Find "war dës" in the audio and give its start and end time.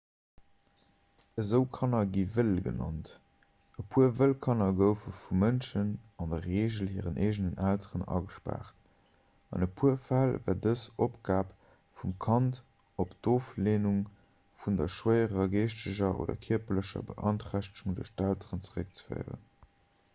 10.47-10.87